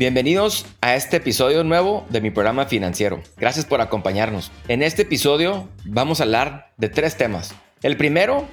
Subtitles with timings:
[0.00, 3.20] Bienvenidos a este episodio nuevo de mi programa financiero.
[3.36, 4.50] Gracias por acompañarnos.
[4.66, 7.54] En este episodio vamos a hablar de tres temas.
[7.82, 8.46] El primero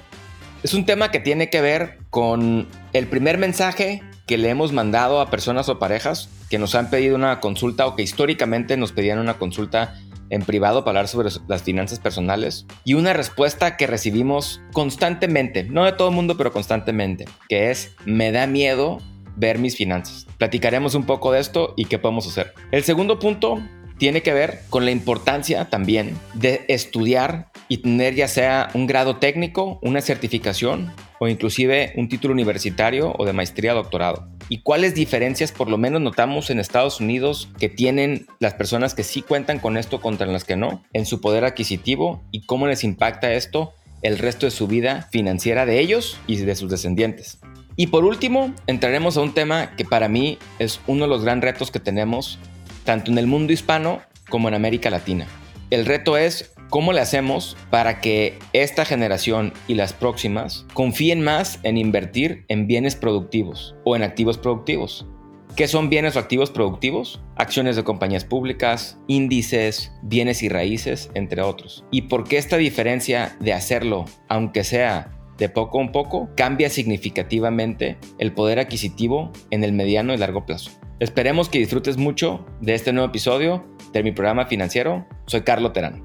[0.62, 5.22] es un tema que tiene que ver con el primer mensaje que le hemos mandado
[5.22, 9.18] a personas o parejas que nos han pedido una consulta o que históricamente nos pedían
[9.18, 9.94] una consulta
[10.28, 15.86] en privado para hablar sobre las finanzas personales y una respuesta que recibimos constantemente, no
[15.86, 18.98] de todo el mundo, pero constantemente, que es me da miedo
[19.38, 20.26] ver mis finanzas.
[20.36, 22.52] Platicaremos un poco de esto y qué podemos hacer.
[22.70, 23.62] El segundo punto
[23.98, 29.16] tiene que ver con la importancia también de estudiar y tener ya sea un grado
[29.16, 34.28] técnico, una certificación o inclusive un título universitario o de maestría o doctorado.
[34.48, 39.02] Y cuáles diferencias por lo menos notamos en Estados Unidos que tienen las personas que
[39.02, 42.84] sí cuentan con esto contra las que no en su poder adquisitivo y cómo les
[42.84, 47.40] impacta esto el resto de su vida financiera de ellos y de sus descendientes.
[47.80, 51.52] Y por último, entraremos a un tema que para mí es uno de los grandes
[51.52, 52.40] retos que tenemos,
[52.82, 55.28] tanto en el mundo hispano como en América Latina.
[55.70, 61.60] El reto es cómo le hacemos para que esta generación y las próximas confíen más
[61.62, 65.06] en invertir en bienes productivos o en activos productivos.
[65.54, 67.20] ¿Qué son bienes o activos productivos?
[67.36, 71.84] Acciones de compañías públicas, índices, bienes y raíces, entre otros.
[71.92, 77.96] ¿Y por qué esta diferencia de hacerlo, aunque sea de poco a poco cambia significativamente
[78.18, 80.70] el poder adquisitivo en el mediano y largo plazo.
[81.00, 85.06] Esperemos que disfrutes mucho de este nuevo episodio de mi programa financiero.
[85.26, 86.04] Soy Carlo Terán.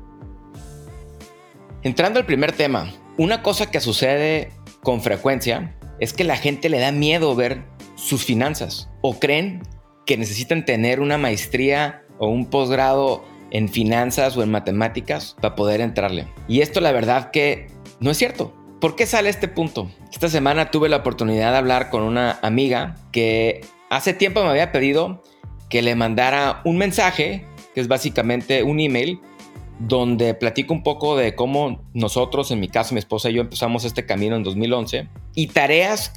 [1.81, 4.51] Entrando al primer tema, una cosa que sucede
[4.83, 7.63] con frecuencia es que la gente le da miedo ver
[7.95, 9.63] sus finanzas o creen
[10.05, 15.81] que necesitan tener una maestría o un posgrado en finanzas o en matemáticas para poder
[15.81, 16.27] entrarle.
[16.47, 17.67] Y esto la verdad que
[17.99, 18.53] no es cierto.
[18.83, 19.89] ¿Por qué sale este punto?
[20.11, 24.73] Esta semana tuve la oportunidad de hablar con una amiga que hace tiempo me había
[24.73, 25.23] pedido
[25.69, 29.21] que le mandara un mensaje, que es básicamente un email,
[29.79, 33.85] donde platico un poco de cómo nosotros, en mi caso, mi esposa y yo empezamos
[33.85, 36.11] este camino en 2011 y tareas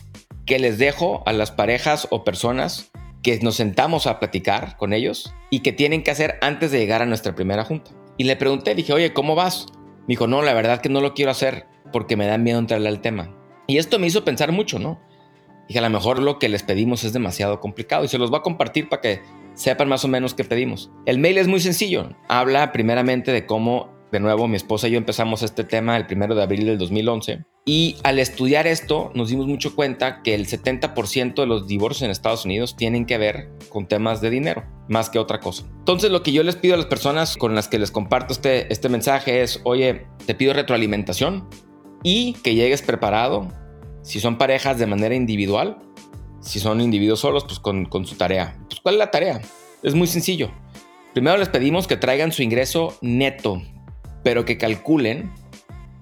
[0.45, 2.91] que les dejo a las parejas o personas
[3.23, 7.01] que nos sentamos a platicar con ellos y que tienen que hacer antes de llegar
[7.01, 7.93] a nuestra primera junta.
[8.17, 9.67] Y le pregunté, dije, oye, ¿cómo vas?
[10.01, 12.89] Me dijo, no, la verdad que no lo quiero hacer porque me da miedo entrarle
[12.89, 13.35] al tema.
[13.67, 15.01] Y esto me hizo pensar mucho, ¿no?
[15.69, 18.39] Dije, a lo mejor lo que les pedimos es demasiado complicado y se los voy
[18.39, 19.21] a compartir para que
[19.55, 20.91] sepan más o menos qué pedimos.
[21.07, 22.11] El mail es muy sencillo.
[22.29, 26.37] Habla primeramente de cómo, de nuevo, mi esposa y yo empezamos este tema el primero
[26.37, 27.45] de abril del 2011.
[27.65, 32.13] Y al estudiar esto, nos dimos mucho cuenta que el 70% de los divorcios en
[32.13, 35.65] Estados Unidos tienen que ver con temas de dinero, más que otra cosa.
[35.79, 38.73] Entonces, lo que yo les pido a las personas con las que les comparto este,
[38.73, 41.49] este mensaje es, oye, te pido retroalimentación
[42.03, 43.49] y que llegues preparado.
[44.03, 45.79] Si son parejas de manera individual,
[46.41, 48.57] si son individuos solos, pues con, su tarea.
[48.69, 49.41] Pues, ¿Cuál es la tarea?
[49.83, 50.51] Es muy sencillo.
[51.13, 53.63] Primero les pedimos que traigan su ingreso neto,
[54.23, 55.33] pero que calculen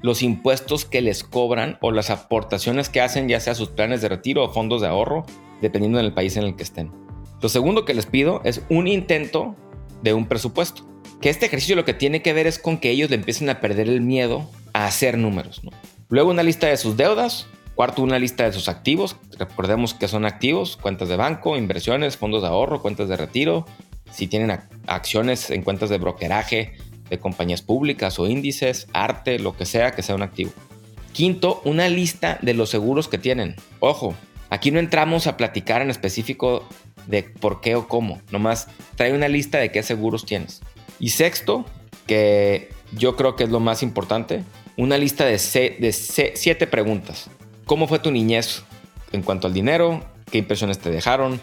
[0.02, 4.10] los impuestos que les cobran o las aportaciones que hacen, ya sea sus planes de
[4.10, 5.24] retiro o fondos de ahorro,
[5.62, 6.92] dependiendo del país en el que estén.
[7.40, 9.56] Lo segundo que les pido es un intento
[10.02, 10.86] de un presupuesto.
[11.22, 13.60] Que este ejercicio lo que tiene que ver es con que ellos le empiecen a
[13.60, 15.62] perder el miedo a hacer números.
[16.10, 17.46] Luego una lista de sus deudas.
[17.74, 19.16] Cuarto, una lista de sus activos.
[19.38, 23.64] Recordemos que son activos, cuentas de banco, inversiones, fondos de ahorro, cuentas de retiro.
[24.12, 26.74] Si tienen acciones en cuentas de brokeraje,
[27.10, 30.52] de compañías públicas o índices, arte, lo que sea que sea un activo.
[31.12, 33.56] Quinto, una lista de los seguros que tienen.
[33.80, 34.14] Ojo,
[34.50, 36.64] aquí no entramos a platicar en específico
[37.06, 38.20] de por qué o cómo.
[38.30, 40.60] Nomás trae una lista de qué seguros tienes.
[41.00, 41.64] Y sexto,
[42.06, 44.44] que yo creo que es lo más importante,
[44.76, 47.30] una lista de, siete preguntas.
[47.66, 48.62] ¿Cómo fue tu niñez
[49.12, 50.04] en cuanto al dinero?
[50.30, 51.40] ¿Qué impresiones te dejaron?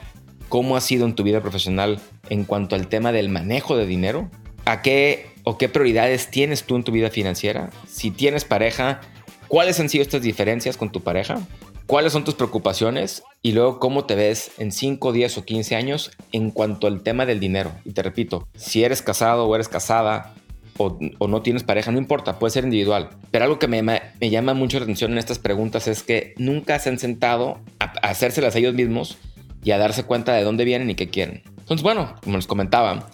[0.49, 1.99] ¿Cómo ha sido en tu vida profesional
[2.29, 4.29] en cuanto al tema del manejo de dinero?
[4.65, 7.69] ¿A qué o qué prioridades tienes tú en tu vida financiera?
[7.87, 9.01] Si tienes pareja,
[9.47, 11.39] ¿cuáles han sido estas diferencias con tu pareja?
[11.87, 13.23] ¿Cuáles son tus preocupaciones?
[13.41, 17.25] Y luego, ¿cómo te ves en 5, 10 o 15 años en cuanto al tema
[17.25, 17.71] del dinero?
[17.83, 20.33] Y te repito, si eres casado o eres casada,
[20.77, 23.09] o, no tienes pareja, no importa, puede ser individual.
[23.31, 26.89] Pero algo que me, llama mucho la atención en estas preguntas es que nunca se
[26.89, 29.17] han sentado a, a hacérselas a ellos mismos
[29.63, 31.43] y a darse cuenta de dónde vienen y qué quieren.
[31.57, 33.09] Entonces, bueno, como les comentaba,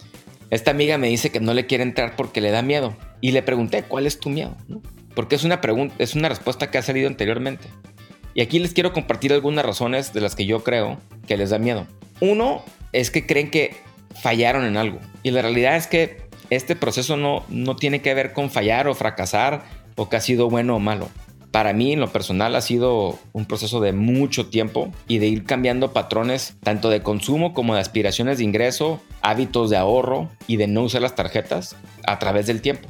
[0.50, 2.96] esta amiga me dice que no le quiere entrar porque le da miedo.
[3.20, 4.56] Y le pregunté, ¿cuál es tu miedo?
[5.14, 7.68] Porque es una pregunta, es una respuesta que ha salido anteriormente.
[8.34, 11.58] Y aquí les quiero compartir algunas razones de las que yo creo que les da
[11.58, 11.86] miedo.
[12.20, 12.62] Uno
[12.92, 13.76] es que creen que
[14.22, 15.00] fallaron en algo.
[15.22, 18.94] Y la realidad es que este proceso no, no tiene que ver con fallar o
[18.94, 19.64] fracasar
[19.96, 21.08] o que ha sido bueno o malo.
[21.50, 25.44] Para mí, en lo personal, ha sido un proceso de mucho tiempo y de ir
[25.44, 30.66] cambiando patrones tanto de consumo como de aspiraciones de ingreso, hábitos de ahorro y de
[30.66, 31.74] no usar las tarjetas
[32.06, 32.88] a través del tiempo.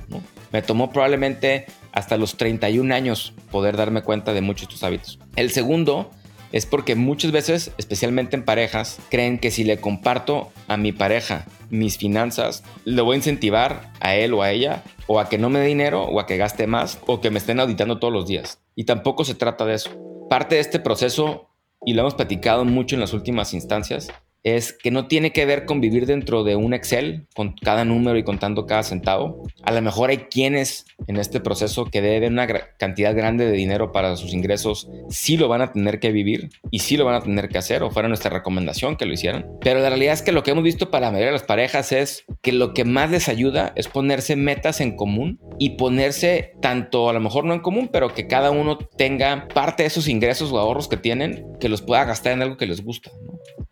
[0.50, 5.18] Me tomó probablemente hasta los 31 años poder darme cuenta de muchos de estos hábitos.
[5.36, 6.10] El segundo
[6.52, 11.46] es porque muchas veces, especialmente en parejas, creen que si le comparto a mi pareja
[11.70, 15.50] mis finanzas, le voy a incentivar a él o a ella o a que no
[15.50, 18.26] me dé dinero o a que gaste más o que me estén auditando todos los
[18.26, 18.60] días.
[18.74, 19.90] Y tampoco se trata de eso.
[20.30, 21.48] Parte de este proceso,
[21.84, 24.08] y lo hemos platicado mucho en las últimas instancias,
[24.42, 28.18] es que no tiene que ver con vivir dentro de un Excel con cada número
[28.18, 29.42] y contando cada centavo.
[29.62, 32.46] A lo mejor hay quienes en este proceso que deben una
[32.78, 36.80] cantidad grande de dinero para sus ingresos, sí lo van a tener que vivir y
[36.80, 39.46] sí lo van a tener que hacer o fuera nuestra recomendación que lo hicieran.
[39.60, 41.92] Pero la realidad es que lo que hemos visto para la mayoría de las parejas
[41.92, 47.08] es que lo que más les ayuda es ponerse metas en común y ponerse tanto
[47.08, 50.52] a lo mejor no en común, pero que cada uno tenga parte de esos ingresos
[50.52, 53.10] o ahorros que tienen que los pueda gastar en algo que les gusta.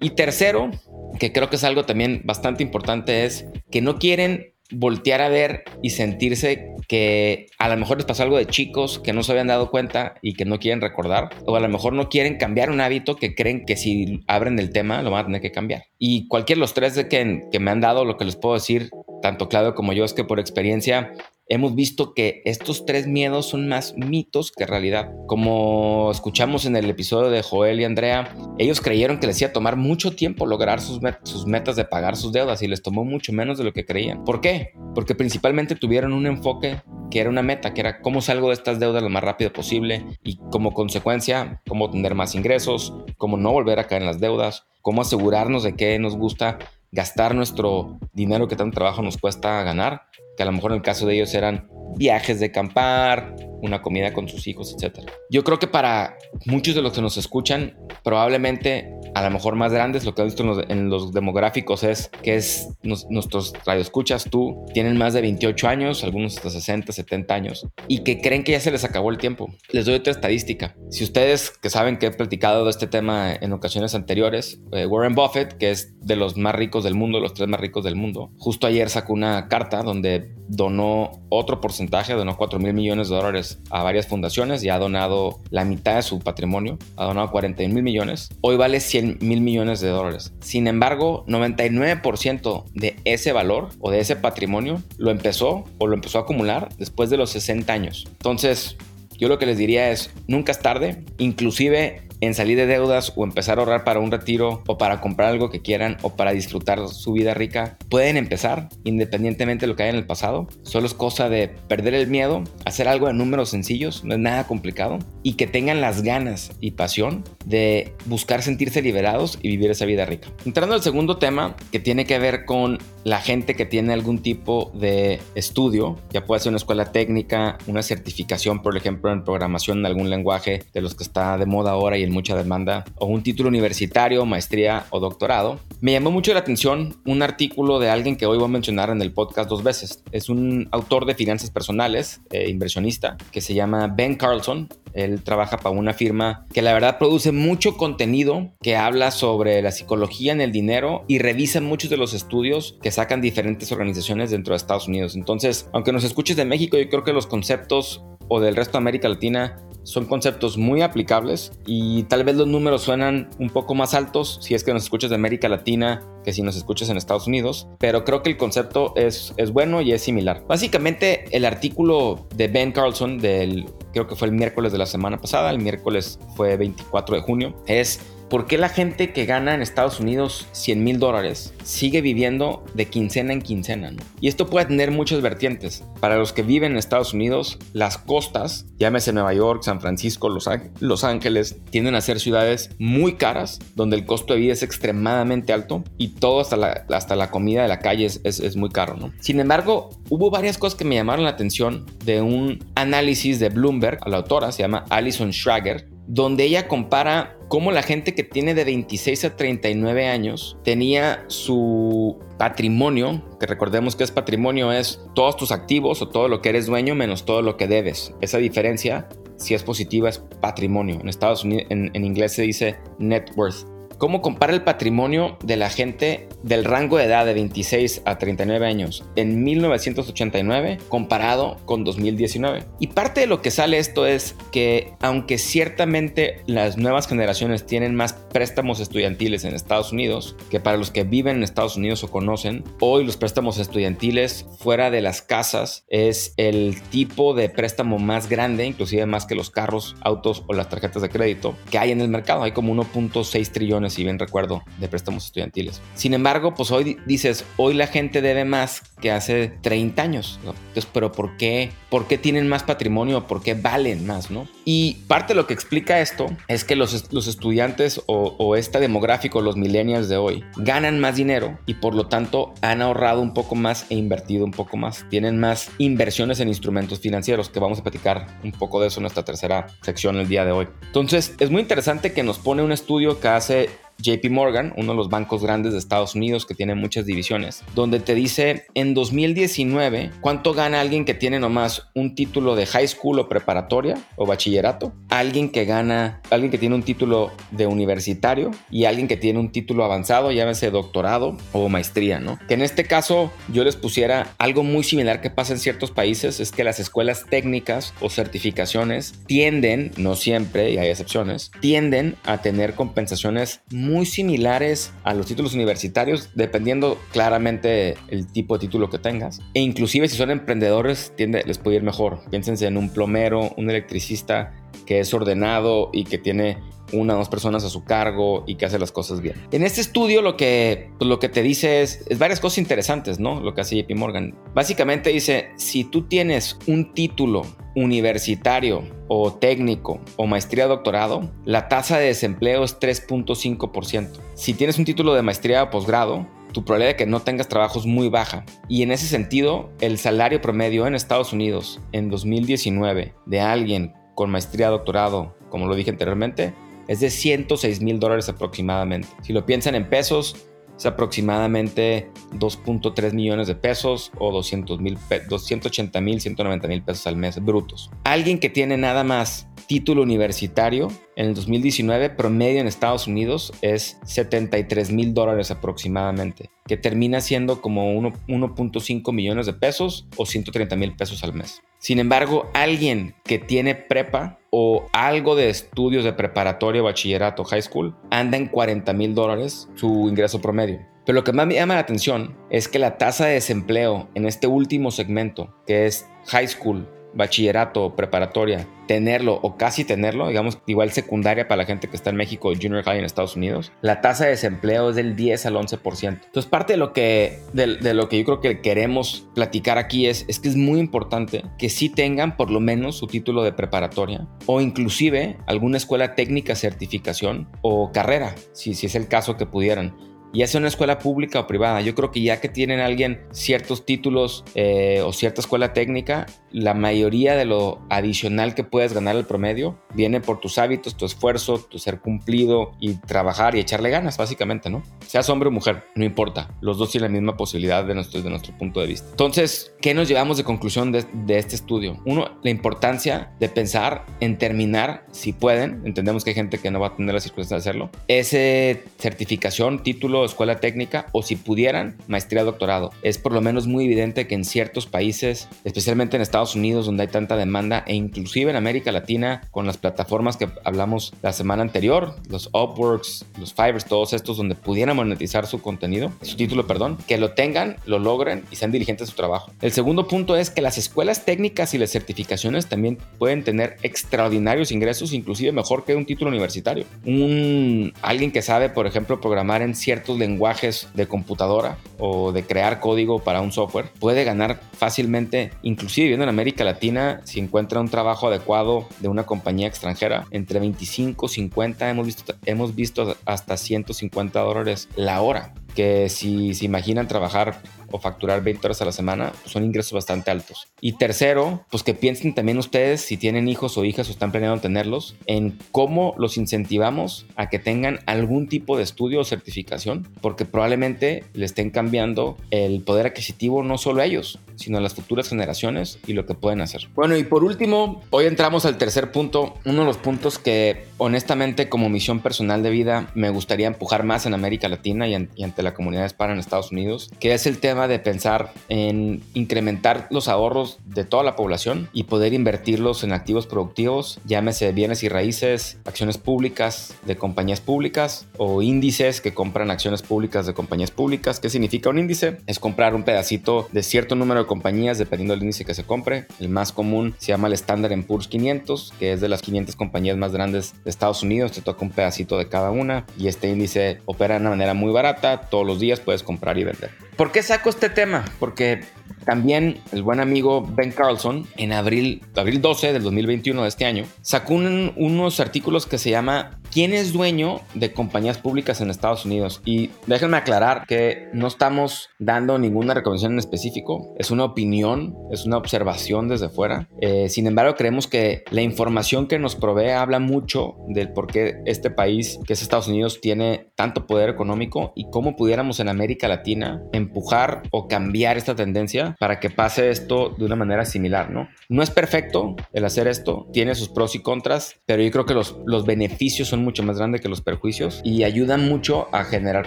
[0.00, 0.70] Y tercero,
[1.18, 5.64] que creo que es algo también bastante importante, es que no quieren voltear a ver
[5.82, 9.46] y sentirse que a lo mejor les pasó algo de chicos que no se habían
[9.46, 12.80] dado cuenta y que no quieren recordar, o a lo mejor no quieren cambiar un
[12.80, 15.84] hábito que creen que si abren el tema lo van a tener que cambiar.
[15.98, 18.54] Y cualquier de los tres de que, que me han dado, lo que les puedo
[18.54, 18.90] decir,
[19.22, 21.12] tanto Claudio como yo, es que por experiencia
[21.48, 25.10] hemos visto que estos tres miedos son más mitos que realidad.
[25.26, 29.52] Como escuchamos en el episodio de Joel y Andrea, ellos creyeron que les iba a
[29.52, 31.00] tomar mucho tiempo lograr sus,
[31.46, 34.24] metas de pagar sus deudas y les tomó mucho menos de lo que creían.
[34.24, 34.72] ¿Por qué?
[34.94, 38.80] Porque principalmente tuvieron un enfoque que era una meta, que era cómo salgo de estas
[38.80, 43.78] deudas lo más rápido posible y como consecuencia, cómo tener más ingresos, cómo no volver
[43.78, 46.58] a caer en las deudas, cómo asegurarnos de que nos gusta
[46.92, 50.02] gastar nuestro dinero que tanto trabajo nos cuesta ganar
[50.36, 54.12] que a lo mejor en el caso de ellos eran viajes de acampar, una comida
[54.12, 55.00] con sus hijos, etc.
[55.30, 59.72] Yo creo que para muchos de los que nos escuchan, probablemente a lo mejor más
[59.72, 64.98] grandes, lo que han visto en los, demográficos es que es nuestros radioescuchas, tú, tienen
[64.98, 68.70] más de 28 años, algunos hasta 60, 70 años, y que creen que ya se
[68.70, 69.48] les acabó el tiempo.
[69.70, 70.76] Les doy otra estadística.
[70.90, 75.14] Si ustedes que saben que he platicado de este tema en ocasiones anteriores, eh, Warren
[75.14, 78.32] Buffett, que es de los más ricos del mundo, los tres más ricos del mundo,
[78.36, 81.75] justo ayer sacó una carta donde donó otro porcentaje,
[82.16, 86.02] donó 4 mil millones de dólares a varias fundaciones y ha donado la mitad de
[86.02, 88.30] su patrimonio, ha donado 41 mil millones.
[88.40, 90.32] Hoy vale 100 mil millones de dólares.
[90.40, 96.18] Sin embargo, 99% de ese valor o de ese patrimonio lo empezó o lo empezó
[96.18, 98.06] a acumular después de los 60 años.
[98.10, 98.76] Entonces,
[99.18, 103.24] yo lo que les diría es, nunca es tarde, inclusive en salir de deudas o
[103.24, 106.86] empezar a ahorrar para un retiro o para comprar algo que quieran o para disfrutar
[106.88, 110.48] su vida rica, pueden empezar independientemente de lo que haya en el pasado.
[110.62, 114.46] Solo es cosa de perder el miedo, hacer algo de números sencillos, no es nada
[114.46, 119.84] complicado y que tengan las ganas y pasión de buscar sentirse liberados y vivir esa
[119.84, 120.28] vida rica.
[120.44, 124.72] Entrando al segundo tema que tiene que ver con la gente que tiene algún tipo
[124.74, 129.86] de estudio, ya puede ser una escuela técnica, una certificación, por ejemplo, en programación en
[129.86, 133.22] algún lenguaje de los que está de moda ahora y en mucha demanda, o un
[133.22, 135.60] título universitario, maestría o doctorado.
[135.80, 139.00] Me llamó mucho la atención un artículo de alguien que hoy voy a mencionar en
[139.00, 140.02] el podcast dos veces.
[140.10, 144.68] Es un autor de finanzas personales, eh, inversionista, que se llama Ben Carlson.
[144.94, 149.70] Él trabaja para una firma que la verdad produce mucho contenido que habla sobre la
[149.70, 154.52] psicología en el dinero y revisa muchos de los estudios que sacan diferentes organizaciones dentro
[154.52, 155.16] de Estados Unidos.
[155.16, 158.78] Entonces, aunque nos escuches de México, yo creo que los conceptos o del resto de
[158.78, 163.94] América Latina son conceptos muy aplicables y tal vez los números suenan un poco más
[163.94, 167.28] altos si es que nos escuchas de América Latina que si nos escuchas en Estados
[167.28, 170.42] Unidos, pero creo que el concepto es, es bueno y es similar.
[170.48, 175.20] Básicamente el artículo de Ben Carlson del creo que fue el miércoles de la semana
[175.20, 179.62] pasada, el miércoles fue 24 de junio, es ¿Por qué la gente que gana en
[179.62, 183.92] Estados Unidos 100 mil dólares sigue viviendo de quincena en quincena?
[184.20, 185.84] Y esto puede tener muchas vertientes.
[186.00, 191.04] Para los que viven en Estados Unidos, las costas, llámese Nueva York, San Francisco, Los,
[191.04, 195.84] Ángeles, tienden a ser ciudades muy caras, donde el costo de vida es extremadamente alto
[195.96, 198.96] y todo hasta la, hasta la comida de la calle es, es, muy caro.
[198.96, 199.12] ¿no?
[199.20, 204.00] Sin embargo, hubo varias cosas que me llamaron la atención de un análisis de Bloomberg,
[204.02, 208.54] a la autora se llama Alison Schrager, donde ella compara cómo la gente que tiene
[208.54, 215.36] de 26 a 39 años tenía su patrimonio, que recordemos que es patrimonio, es todos
[215.36, 218.14] tus activos o todo lo que eres dueño menos todo lo que debes.
[218.20, 220.98] Esa diferencia, si es positiva, es patrimonio.
[221.00, 225.56] En Estados Unidos, en, en inglés se dice net worth cómo compara el patrimonio de
[225.56, 231.84] la gente del rango de edad de 26 a 39 años en 1989 comparado con
[231.84, 232.64] 2019.
[232.80, 237.94] Y parte de lo que sale esto es que aunque ciertamente las nuevas generaciones tienen
[237.94, 242.10] más préstamos estudiantiles en Estados Unidos, que para los que viven en Estados Unidos o
[242.10, 248.28] conocen, hoy los préstamos estudiantiles fuera de las casas es el tipo de préstamo más
[248.28, 252.00] grande, inclusive más que los carros, autos o las tarjetas de crédito que hay en
[252.00, 252.42] el mercado.
[252.42, 255.80] Hay como 1.6 trillones si bien recuerdo, de préstamos estudiantiles.
[255.94, 260.38] Sin embargo, pues hoy dices, hoy la gente debe más que hace 30 años.
[260.44, 261.70] Entonces, pero ¿por qué?
[261.90, 263.26] ¿Por qué tienen más patrimonio?
[263.26, 264.30] ¿Por qué valen más?
[264.30, 264.48] ¿no?
[264.64, 268.80] Y parte de lo que explica esto es que los, los estudiantes o, o este
[268.80, 273.34] demográfico, los millennials de hoy, ganan más dinero y por lo tanto han ahorrado un
[273.34, 275.04] poco más e invertido un poco más.
[275.10, 279.02] Tienen más inversiones en instrumentos financieros, que vamos a platicar un poco de eso en
[279.02, 280.68] nuestra tercera sección el día de hoy.
[280.82, 284.96] Entonces, es muy interesante que nos pone un estudio que hace JP Morgan, uno de
[284.96, 290.10] los bancos grandes de Estados Unidos que tiene muchas divisiones, donde te dice en 2019
[290.20, 294.92] cuánto gana alguien que tiene nomás un título de high school o preparatoria o bachillerato,
[295.08, 299.50] alguien que gana, alguien que tiene un título de universitario y alguien que tiene un
[299.50, 302.38] título avanzado, llámese doctorado o maestría, ¿no?
[302.48, 306.40] Que en este caso yo les pusiera algo muy similar que pasa en ciertos países,
[306.40, 312.38] es que las escuelas técnicas o certificaciones tienden, no siempre, y hay excepciones, tienden a
[312.38, 318.98] tener compensaciones muy similares a los títulos universitarios, dependiendo claramente el tipo de título que
[318.98, 319.40] tengas.
[319.54, 322.20] E inclusive si son emprendedores, tiende, les puede ir mejor.
[322.30, 324.52] Piénsense en un plomero, un electricista
[324.84, 326.58] que es ordenado y que tiene
[326.92, 329.34] una o dos personas a su cargo y que hace las cosas bien.
[329.50, 333.18] En este estudio lo que, pues, lo que te dice es, es, varias cosas interesantes,
[333.18, 333.40] ¿no?
[333.40, 334.34] Lo que hace JP Morgan.
[334.54, 337.42] Básicamente dice, si tú tienes un título
[337.74, 344.08] universitario o técnico o maestría doctorado, la tasa de desempleo es 3.5%.
[344.34, 347.78] Si tienes un título de maestría o posgrado, tu probabilidad de que no tengas trabajo
[347.78, 348.44] es muy baja.
[348.68, 354.30] Y en ese sentido, el salario promedio en Estados Unidos en 2019 de alguien con
[354.30, 356.54] maestría, doctorado, como lo dije anteriormente,
[356.88, 359.08] es de 106 mil dólares aproximadamente.
[359.22, 366.00] Si lo piensan en pesos, es aproximadamente 2.3 millones de pesos o 200 mil, 280
[366.00, 367.90] mil, 190 mil pesos al mes brutos.
[368.04, 373.98] Alguien que tiene nada más título universitario en el 2019 promedio en Estados Unidos es
[374.04, 380.94] 73 mil dólares aproximadamente, que termina siendo como 1.5 millones de pesos o 130 mil
[380.94, 381.62] pesos al mes.
[381.78, 387.96] Sin embargo, alguien que tiene prepa o algo de estudios de preparatoria, bachillerato, high school,
[388.10, 390.80] anda en 40 mil dólares su ingreso promedio.
[391.06, 394.26] Pero lo que más me llama la atención es que la tasa de desempleo en
[394.26, 400.92] este último segmento, que es high school, bachillerato, preparatoria, tenerlo o casi tenerlo, digamos, igual
[400.92, 404.24] secundaria para la gente que está en México, junior high en Estados Unidos, la tasa
[404.24, 406.08] de desempleo es del 10 al 11%.
[406.08, 410.24] Entonces, parte de lo que, de, lo que yo creo que queremos platicar aquí es,
[410.28, 414.26] es que es muy importante que sí tengan por lo menos su título de preparatoria
[414.46, 419.94] o inclusive alguna escuela técnica, certificación o carrera, si, si es el caso que pudieran
[420.36, 421.80] ya sea una escuela pública o privada.
[421.80, 426.72] Yo creo que ya que tienen alguien ciertos títulos eh, o cierta escuela técnica, la
[426.72, 431.58] mayoría de lo adicional que puedes ganar el promedio viene por tus hábitos, tu esfuerzo,
[431.58, 434.82] tu ser cumplido y trabajar y echarle ganas, básicamente, ¿no?
[435.06, 436.48] Seas hombre o mujer, no importa.
[436.62, 439.06] Los dos tienen la misma posibilidad de nuestro, de nuestro punto de vista.
[439.10, 442.00] Entonces, ¿qué nos llevamos de conclusión de, de este estudio?
[442.06, 446.80] Uno, la importancia de pensar en terminar, si pueden, entendemos que hay gente que no
[446.80, 451.98] va a tener la circunstancia de hacerlo, ese certificación, título, escuela técnica o si pudieran,
[452.08, 452.92] maestría, doctorado.
[453.02, 457.02] Es por lo menos muy evidente que en ciertos países, especialmente en Estados Unidos donde
[457.02, 461.62] hay tanta demanda e inclusive en América Latina con las plataformas que hablamos la semana
[461.62, 466.98] anterior, los Upworks, los Fivers, todos estos donde pudieran monetizar su contenido, su título, perdón,
[467.08, 469.50] que lo tengan, lo logren y sean diligentes de su trabajo.
[469.60, 474.70] El segundo punto es que las escuelas técnicas y las certificaciones también pueden tener extraordinarios
[474.70, 476.84] ingresos, inclusive mejor que un título universitario.
[477.04, 482.80] Un alguien que sabe, por ejemplo, programar en ciertos lenguajes de computadora o de crear
[482.80, 487.88] código para un software, puede ganar fácilmente, inclusive viviendo en América Latina, si encuentra un
[487.88, 494.40] trabajo adecuado de una compañía extranjera, entre 25, 50, hemos visto, hemos visto hasta 150
[494.40, 499.32] dólares la hora que si se imaginan trabajar o facturar 20 horas a la semana,
[499.42, 500.68] pues son ingresos bastante altos.
[500.80, 504.60] Y tercero, pues que piensen también ustedes si tienen hijos o hijas o están planeando
[504.60, 510.44] tenerlos, en cómo los incentivamos a que tengan algún tipo de estudio o certificación, porque
[510.44, 515.28] probablemente le estén cambiando el poder adquisitivo no solo a ellos, sino a las futuras
[515.28, 516.88] generaciones y lo que pueden hacer.
[516.94, 521.68] Bueno, y por último, hoy entramos al tercer punto, uno de los puntos que honestamente
[521.68, 525.74] como misión personal de vida me gustaría empujar más en América Latina y, ante la
[525.74, 530.78] comunidad hispana en Estados Unidos, que es el tema de pensar en incrementar los ahorros
[530.86, 536.16] de toda la población y poder invertirlos en activos productivos, llámese bienes y raíces, acciones
[536.16, 541.38] públicas de compañías públicas o índices que compran acciones públicas de compañías públicas.
[541.38, 542.38] ¿Qué significa un índice?
[542.46, 546.26] Es comprar un pedacito de cierto número de compañías dependiendo del índice que se compre.
[546.40, 550.16] El más común se llama el Standard Poor's 500, que es de las 500 compañías
[550.16, 551.52] más grandes de Estados Unidos.
[551.52, 554.92] Te toca un pedacito de cada una y este índice opera de una manera muy
[554.92, 555.42] barata.
[555.50, 557.05] Todos los días puedes comprar y vender.
[557.16, 558.24] ¿Por qué saco este tema?
[558.38, 558.84] Porque
[559.24, 564.04] también el buen amigo Ben Carlson, en abril, abril 12 del 2021 de este año,
[564.20, 569.62] sacó unos artículos que se llama ¿Quién es dueño de compañías públicas en Estados Unidos?
[569.64, 575.46] Y déjenme aclarar que no estamos dando ninguna recomendación en específico, es una opinión, es
[575.46, 576.86] una observación desde fuera.
[577.00, 581.62] Eh, sin embargo, creemos que la información que nos provee habla mucho del por qué
[581.64, 586.28] este país, que es Estados Unidos, tiene tanto poder económico y cómo pudiéramos en América
[586.28, 591.48] Latina empujar o cambiar esta tendencia para que pase esto de una manera similar, ¿no?
[591.70, 595.32] No es perfecto el hacer esto, tiene sus pros y contras, pero yo creo que
[595.32, 599.66] los, los beneficios son mucho más grandes que los perjuicios y ayudan mucho a generar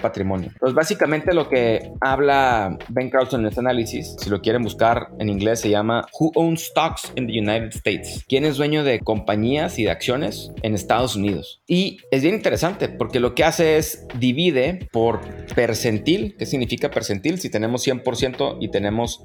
[0.00, 0.52] patrimonio.
[0.60, 5.28] Pues básicamente lo que habla Ben Carlson en este análisis, si lo quieren buscar en
[5.28, 8.24] inglés, se llama Who Owns Stocks in the United States?
[8.28, 11.62] ¿Quién es dueño de compañías y de acciones en Estados Unidos?
[11.66, 15.20] Y es bien interesante porque lo que hace es divide por
[15.54, 16.36] percentil.
[16.38, 17.40] ¿Qué significa percentil?
[17.40, 19.22] Si tenemos 100% y tenemos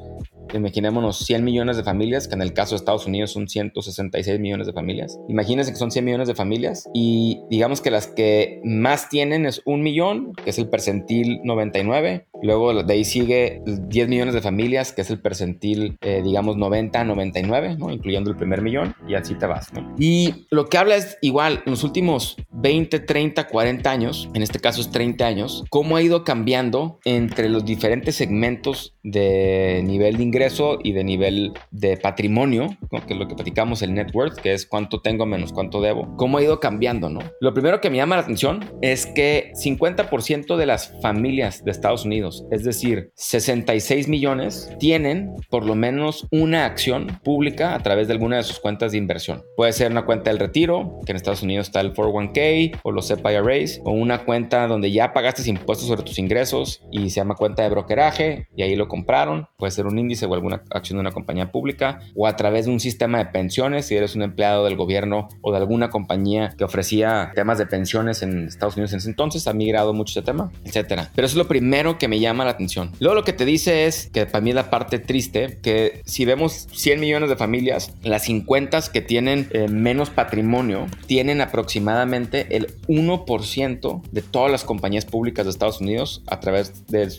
[0.54, 4.68] Imaginémonos 100 millones de familias, que en el caso de Estados Unidos son 166 millones
[4.68, 5.20] de familias.
[5.28, 9.62] Imagínense que son 100 millones de familias y digamos que las que más tienen es
[9.66, 12.28] un millón, que es el percentil 99.
[12.46, 17.78] Luego de ahí sigue 10 millones de familias, que es el percentil, eh, digamos, 90-99,
[17.78, 17.92] ¿no?
[17.92, 19.74] incluyendo el primer millón, y así te vas.
[19.74, 19.96] ¿no?
[19.98, 24.60] Y lo que habla es igual, en los últimos 20, 30, 40 años, en este
[24.60, 30.24] caso es 30 años, cómo ha ido cambiando entre los diferentes segmentos de nivel de
[30.24, 34.54] ingreso y de nivel de patrimonio, que es lo que platicamos, el net worth, que
[34.54, 37.20] es cuánto tengo menos cuánto debo, cómo ha ido cambiando, ¿no?
[37.40, 42.06] Lo primero que me llama la atención es que 50% de las familias de Estados
[42.06, 48.14] Unidos, es decir, 66 millones, tienen por lo menos una acción pública a través de
[48.14, 49.44] alguna de sus cuentas de inversión.
[49.56, 53.08] Puede ser una cuenta del retiro, que en Estados Unidos está el 401k o los
[53.08, 57.36] SEP IRAs, o una cuenta donde ya pagaste impuestos sobre tus ingresos y se llama
[57.36, 61.02] cuenta de brokeraje y ahí lo compraron, puede ser un índice o alguna acción de
[61.02, 64.66] una compañía pública, o a través de un sistema de pensiones, si eres un empleado
[64.66, 69.00] del gobierno o de alguna compañía que ofrecía temas de pensiones en Estados Unidos en
[69.00, 71.12] ese entonces, ha migrado mucho ese tema, etcétera.
[71.16, 72.92] Pero eso es lo primero que me llama la atención.
[73.00, 76.26] Luego lo que te dice es, que para mí es la parte triste, que si
[76.26, 82.76] vemos 100 millones de familias, las 50 que tienen eh, menos patrimonio tienen aproximadamente el
[82.88, 87.12] 1% de todas las compañías públicas de Estados Unidos a través del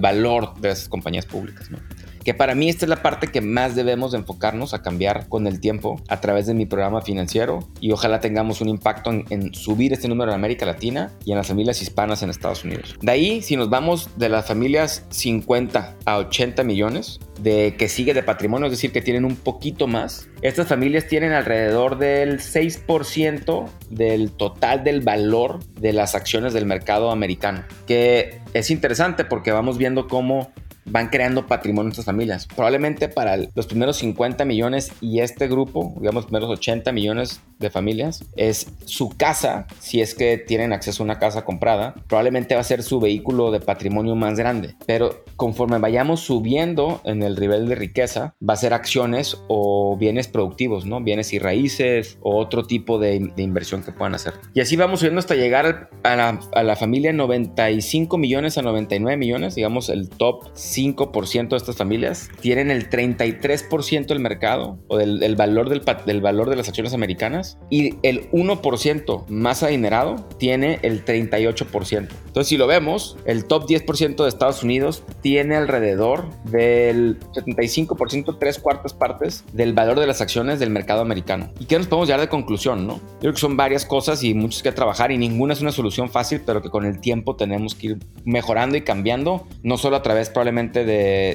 [0.00, 1.70] valor de esas compañías públicas.
[2.28, 5.60] Que para mí esta es la parte que más debemos enfocarnos a cambiar con el
[5.60, 10.08] tiempo a través de mi programa financiero y ojalá tengamos un impacto en, subir este
[10.08, 12.96] número en América Latina y en las familias hispanas en Estados Unidos.
[13.00, 18.12] De ahí, si nos vamos de las familias 50 a 80 millones, de que sigue
[18.12, 20.28] de patrimonio, es decir, que tienen un poquito más.
[20.42, 27.10] Estas familias tienen alrededor del 6% del total del valor de las acciones del mercado
[27.10, 30.52] americano, que es interesante porque vamos viendo cómo
[30.90, 32.46] van creando patrimonio en estas familias.
[32.46, 38.24] Probablemente para los primeros 50 millones y este grupo, digamos, primeros 80 millones de familias,
[38.36, 42.64] es su casa, si es que tienen acceso a una casa comprada, probablemente va a
[42.64, 44.76] ser su vehículo de patrimonio más grande.
[44.86, 50.28] Pero conforme vayamos subiendo en el nivel de riqueza, va a ser acciones o bienes
[50.28, 51.00] productivos, ¿no?
[51.00, 54.34] Bienes y raíces o otro tipo de, inversión que puedan hacer.
[54.54, 59.16] Y así vamos subiendo hasta llegar a la, a la familia 95 millones a 99
[59.16, 65.34] millones, digamos el top 5% de estas familias tienen el 33% del mercado o del,
[65.34, 71.04] valor del, del, valor de las acciones americanas y el 1% más adinerado tiene el
[71.04, 72.08] 38%.
[72.26, 78.58] Entonces, si lo vemos, el top 10% de Estados Unidos tiene alrededor del 75%, tres
[78.60, 81.50] cuartas partes del valor de las acciones del mercado americano.
[81.58, 82.86] ¿Y qué nos podemos llevar de conclusión?
[82.86, 82.94] No?
[82.94, 86.08] Yo creo que son varias cosas y muchas que trabajar y ninguna es una solución
[86.08, 90.02] fácil, pero que con el tiempo tenemos que ir mejorando y cambiando, no solo a
[90.02, 90.84] través probablemente obviamente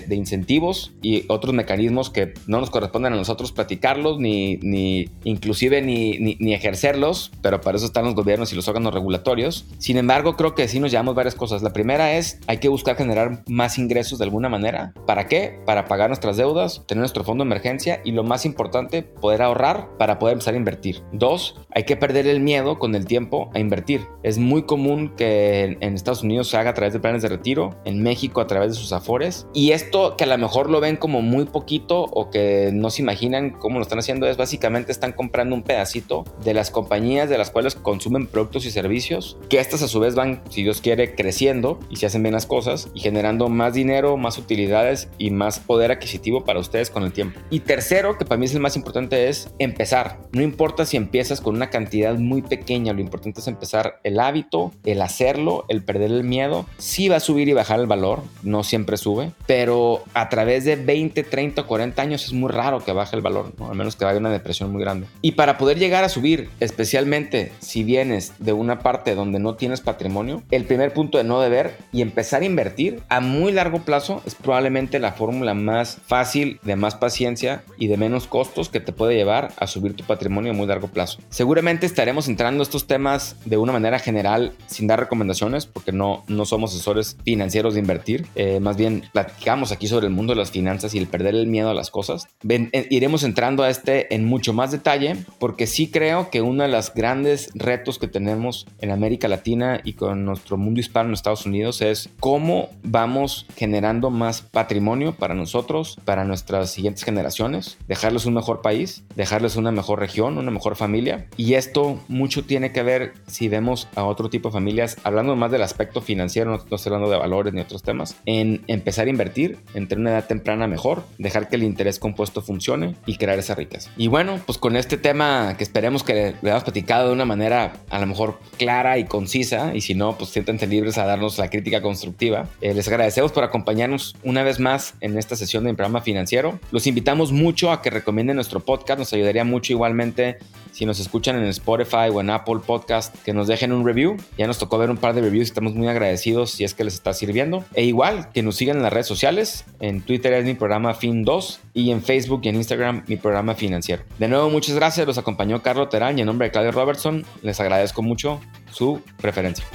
[0.07, 5.81] de, incentivos y otros mecanismos que no nos corresponden a nosotros platicarlos ni, ni inclusive
[5.81, 9.65] ni, ni, ejercerlos, pero para eso están los gobiernos y los órganos regulatorios.
[9.79, 11.63] Sin embargo, creo que sí nos llevamos varias cosas.
[11.63, 14.93] La primera es hay que buscar generar más ingresos de alguna manera.
[15.07, 15.59] ¿Para qué?
[15.65, 19.89] Para pagar nuestras deudas, tener nuestro fondo de emergencia y lo más importante, poder ahorrar
[19.97, 21.01] para poder empezar a invertir.
[21.11, 24.01] Dos, hay que perder el miedo con el tiempo a invertir.
[24.21, 27.71] Es muy común que en Estados Unidos se haga a través de planes de retiro,
[27.85, 29.47] en México a través de sus afores.
[29.53, 33.01] Y esto que a lo mejor lo ven como muy poquito o que no se
[33.01, 37.37] imaginan cómo lo están haciendo es básicamente están comprando un pedacito de las compañías de
[37.37, 41.13] las cuales consumen productos y servicios, que estas a su vez van, si Dios quiere,
[41.15, 45.59] creciendo y se hacen bien las cosas y generando más dinero, más utilidades y más
[45.59, 47.39] poder adquisitivo para ustedes con el tiempo.
[47.49, 50.19] Y tercero, que para mí es el más importante, es empezar.
[50.31, 54.71] No importa si empiezas con una cantidad muy pequeña, lo importante es empezar el hábito,
[54.85, 56.65] el hacerlo, el perder el miedo.
[56.77, 60.75] Sí va a subir y bajar el valor, no siempre sube, pero a través de
[60.75, 63.69] 20, 30, 40 años es muy raro que baje el valor, ¿no?
[63.69, 65.07] al menos que vaya una depresión muy grande.
[65.21, 69.81] Y para poder llegar a subir, especialmente si vienes de una parte donde no tienes
[69.81, 74.21] patrimonio, el primer punto de no deber y empezar a invertir a muy largo plazo
[74.25, 78.93] es probablemente la fórmula más fácil, de más paciencia y de menos costos que te
[78.93, 81.19] puede llevar a subir tu patrimonio a muy largo plazo.
[81.29, 86.23] Seguramente estaremos entrando a estos temas de una manera general sin dar recomendaciones porque no,
[86.27, 88.27] no somos asesores financieros de invertir.
[88.35, 91.47] Eh, más bien platicamos aquí sobre el mundo de las finanzas y el perder el
[91.47, 92.27] miedo a las cosas.
[92.47, 96.69] Eh, iremos entrando a este en mucho más detalle porque sí creo que uno de
[96.69, 101.45] los grandes retos que tenemos en América Latina y con nuestro mundo hispano en Estados
[101.45, 108.33] Unidos es cómo vamos generando más patrimonio para nosotros, para nuestras siguientes generaciones, dejarles un
[108.33, 111.27] mejor país, dejarles una mejor región, una mejor familia.
[111.37, 115.51] Y esto mucho tiene que ver si vemos a otro tipo de familias, hablando más
[115.51, 119.59] del aspecto financiero, no, estoy hablando de valores ni otros temas, en empezar a invertir
[119.75, 123.89] entre una edad temprana mejor, dejar que el interés compuesto funcione y crear esa riqueza.
[123.95, 127.73] Y bueno, pues con este tema que esperemos que le hayamos platicado de una manera
[127.89, 131.49] a lo mejor clara y concisa, y si no, pues siéntense libres a darnos la
[131.49, 132.49] crítica constructiva.
[132.59, 136.59] Eh, les agradecemos por acompañarnos una vez más en esta sesión de programa financiero.
[136.71, 140.39] Los invitamos mucho a que recomienden nuestro podcast, nos ayudaría mucho igualmente
[140.73, 144.17] si nos escuchan en Spotify o en Apple Podcast, que nos dejen un review.
[144.37, 146.95] Ya nos tocó ver un par de reviews, estamos muy agradecidos si es que les
[146.95, 147.63] está sirviendo.
[147.75, 149.65] E igual, que nos sigan en las redes sociales.
[149.79, 154.03] En Twitter es mi programa Fin2 y en Facebook y en Instagram mi programa financiero.
[154.19, 155.07] De nuevo, muchas gracias.
[155.07, 158.39] Los acompañó Carlos Terán y en nombre de Claudio Robertson, les agradezco mucho
[158.71, 159.65] su preferencia.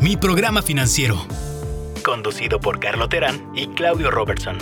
[0.00, 1.16] Mi programa financiero,
[2.04, 4.58] conducido por Carlos Terán y Claudio Robertson.